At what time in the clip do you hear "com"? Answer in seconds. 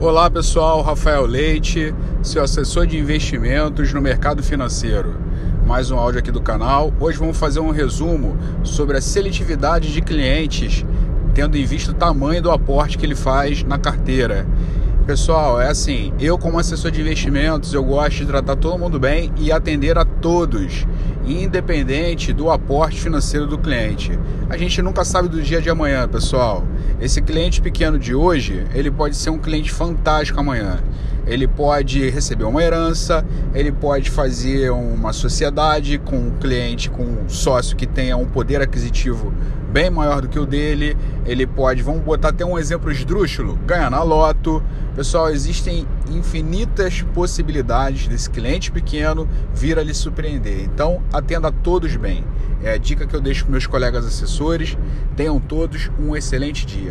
35.96-36.16, 36.90-37.02